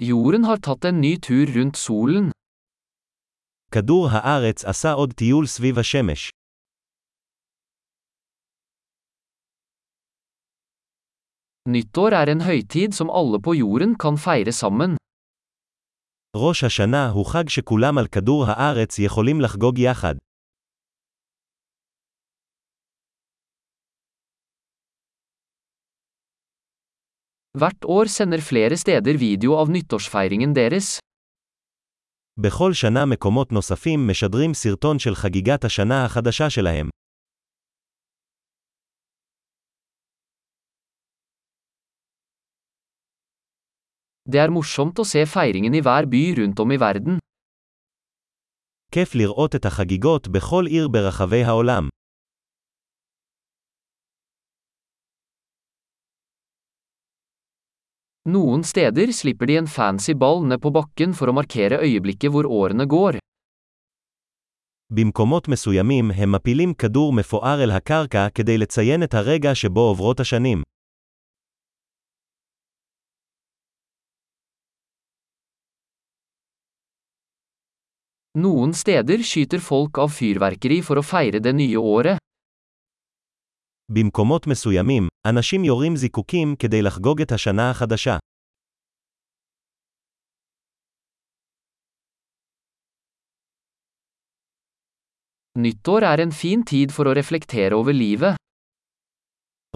Jorden 0.00 0.46
har 0.48 0.56
tatt 0.64 0.86
en 0.88 0.96
ny 1.04 1.18
tur 1.20 1.50
rundt 1.56 1.76
solen. 1.76 2.30
כדור 3.72 4.08
הארץ 4.10 4.64
עשה 4.64 4.92
עוד 4.92 5.12
טיול 5.12 5.46
סביב 5.46 5.78
השמש. 5.78 6.30
Nyttår 11.68 12.12
er 12.12 12.28
en 12.28 12.40
høytid 12.40 12.94
som 12.96 13.10
alle 13.10 13.40
på 13.40 13.54
jorden 13.54 13.94
kan 13.98 14.16
feire 14.16 14.52
sammen. 14.52 14.96
ראש 16.36 16.64
השנה 16.64 17.08
הוא 17.10 17.26
חג 17.26 17.48
שכולם 17.48 17.98
על 17.98 18.06
כדור 18.06 18.44
הארץ 18.46 18.98
יכולים 18.98 19.40
לחגוג 19.40 19.78
יחד. 19.78 20.14
Hvert 27.58 27.84
år 27.84 28.06
sender 28.06 28.38
flere 28.38 28.76
steder 28.78 29.16
video 29.18 29.56
av 29.58 29.70
nyttårsfeiringen 29.74 30.52
deres. 30.54 30.98
בכל 32.40 32.72
שנה 32.72 33.06
מקומות 33.06 33.52
נוספים 33.52 34.08
משדרים 34.08 34.54
סרטון 34.54 34.98
של 34.98 35.14
חגיגת 35.14 35.64
השנה 35.64 36.04
החדשה 36.04 36.50
שלהם. 36.50 36.88
Det 44.28 44.38
er 44.38 44.50
morsomt 44.50 44.98
å 44.98 45.04
se 45.04 45.26
feiringen 45.26 45.74
i 45.74 45.82
hver 45.82 46.06
by 46.06 46.34
rundt 46.38 46.60
om 46.60 46.70
i 46.70 46.78
verden. 46.78 47.18
כיף 48.92 49.14
לראות 49.14 49.54
את 49.54 49.64
החגיגות 49.64 50.28
בכל 50.28 50.66
עיר 50.66 50.88
ברחבי 50.88 51.44
העולם. 51.44 51.88
Noen 58.25 58.63
steder 58.63 59.11
slipper 59.13 59.45
de 59.45 59.57
en 59.57 59.67
fancy 59.67 60.13
ball 60.17 60.39
ned 60.49 60.61
på 60.61 60.71
bakken 60.73 61.11
for 61.13 61.29
å 61.29 61.35
markere 61.37 61.77
øyeblikket 61.85 62.31
hvor 62.33 62.49
årene 62.49 62.85
går. 62.89 63.19
במקומות 64.89 65.47
מסוימים 65.47 66.11
הם 66.11 66.31
מפילים 66.31 66.73
כדור 66.73 67.13
מפואר 67.13 67.63
אל 67.63 67.71
הקרקע 67.71 68.27
כדי 68.29 68.57
לציין 68.57 69.03
את 69.03 69.13
הרגע 69.13 69.55
שבו 69.55 69.79
עוברות 69.79 70.19
השנים. 70.19 70.63
Noen 78.37 78.73
steder 78.73 79.23
skyter 79.23 79.59
folk 79.59 79.97
av 79.97 80.09
fyrverkeri 80.11 80.81
for 80.83 80.99
å 80.99 81.05
feire 81.05 81.39
det 81.39 81.53
nye 81.55 81.77
året. 81.77 82.17
במקומות 83.94 84.46
מסוימים, 84.46 85.08
אנשים 85.26 85.64
יורים 85.64 85.96
זיקוקים 85.96 86.54
כדי 86.58 86.82
לחגוג 86.82 87.20
את 87.22 87.32
השנה 87.32 87.70
החדשה. 87.70 88.16
Nyttår 95.58 96.02
er 96.02 96.20
en 96.20 96.30
fin 96.30 96.62
tid 96.62 96.92
for 96.92 97.04
å 97.10 97.14
reflektere 97.14 97.74
over 97.74 97.92
livet. 97.92 98.34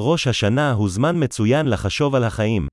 ראש 0.00 0.26
השנה 0.26 0.72
הוא 0.72 0.88
זמן 0.88 1.14
מצוין 1.24 1.66
לחשוב 1.66 2.14
על 2.14 2.24
החיים. 2.24 2.66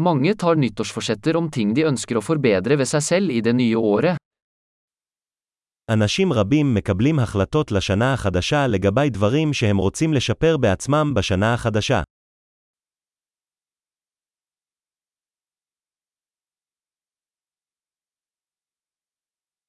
Mange 0.00 0.34
tar 0.34 0.56
nyttårsforsetter 0.56 1.36
om 1.36 1.48
ting 1.50 1.74
de 1.74 1.82
ønsker 1.82 2.16
å 2.18 2.22
forbedre 2.22 2.76
ved 2.76 2.86
seg 2.86 3.02
selv 3.02 3.30
i 3.30 3.40
det 3.40 3.56
nye 3.56 3.76
året. 3.76 4.27
אנשים 5.94 6.32
רבים 6.32 6.74
מקבלים 6.74 7.18
החלטות 7.18 7.72
לשנה 7.72 8.14
החדשה 8.14 8.66
לגבי 8.66 9.10
דברים 9.10 9.52
שהם 9.52 9.76
רוצים 9.76 10.12
לשפר 10.12 10.56
בעצמם 10.56 11.14
בשנה 11.16 11.54
החדשה. 11.54 12.02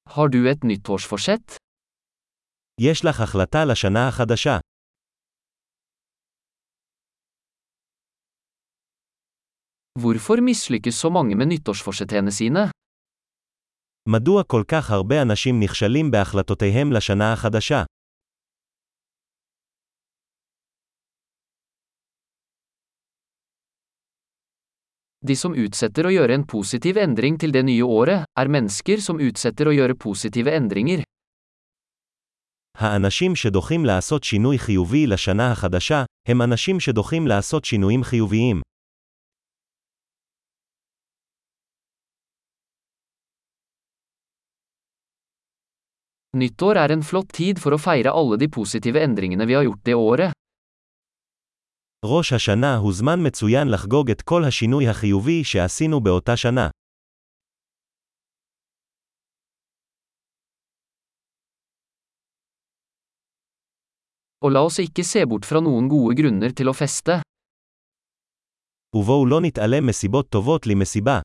Har 0.08 0.28
du 0.28 0.48
et 0.48 0.64
nyttårsforsett? 0.64 1.56
יש 2.80 3.04
לך 3.04 3.20
החלטה 3.20 3.64
לשנה 3.64 4.08
החדשה. 4.08 4.58
Hvorfor 9.98 10.40
mislykkes 10.40 10.96
så 11.00 11.10
mange 11.10 11.34
med 11.34 11.48
nyttårsforsettene 11.48 12.30
sine? 12.30 12.79
מדוע 14.08 14.42
כל 14.42 14.62
כך 14.68 14.90
הרבה 14.90 15.22
אנשים 15.22 15.60
נכשלים 15.60 16.10
בהחלטותיהם 16.10 16.92
לשנה 16.92 17.32
החדשה? 17.32 17.84
De 25.26 25.36
som 25.36 25.52
utsetter 25.52 26.06
å 26.08 26.10
gjøre 26.10 26.32
en 26.32 26.46
positiv 26.48 26.96
endring 26.96 27.36
til 27.36 27.52
det 27.52 27.60
nye 27.68 27.84
året, 27.84 28.24
er 28.40 28.48
mennesker 28.48 29.02
som 29.04 29.20
utsetter 29.20 29.68
å 29.68 29.74
gjøre 29.76 29.94
positive 29.94 30.48
endringer. 30.48 31.02
האנשים 32.74 33.36
שדוחים 33.36 33.84
לעשות 33.84 34.24
שינוי 34.24 34.58
חיובי 34.58 35.06
לשנה 35.06 35.52
החדשה, 35.52 36.04
הם 36.28 36.42
אנשים 36.42 36.80
שדוחים 36.80 37.26
לעשות 37.26 37.64
שינויים 37.64 38.02
חיוביים. 38.04 38.60
Nyttår 46.35 46.75
er 46.77 46.91
en 46.91 47.03
flott 47.03 47.29
tid 47.31 47.59
for 47.63 47.75
å 47.75 47.79
feire 47.79 48.11
alle 48.11 48.37
de 48.37 48.47
positive 48.51 48.99
endringene 48.99 49.45
vi 49.47 49.55
har 49.55 49.63
gjort 49.63 49.83
det 49.83 49.95
året. 49.95 50.31
ראש 52.05 52.33
השנה 52.33 52.75
הוא 52.77 52.93
זמן 52.93 53.19
מצוין 53.27 53.67
לחגוג 53.67 54.11
את 54.11 54.21
כל 54.21 54.43
השינוי 54.43 54.87
החיובי 54.87 55.43
שעשינו 55.43 56.01
באותה 56.01 56.37
שנה. 56.37 56.69
Og 64.45 64.51
la 64.51 64.61
oss 64.61 64.77
ikke 64.83 65.03
se 65.03 65.23
bort 65.25 65.45
fra 65.49 65.61
noen 65.63 65.87
gode 65.89 66.13
grunner 66.19 66.51
til 66.53 66.69
å 66.69 66.73
feste. 66.73 67.21
ובואו 68.95 69.25
לא 69.25 69.41
נתעלם 69.41 69.87
מסיבות 69.87 70.29
טובות 70.29 70.67
למסיבה. 70.67 71.19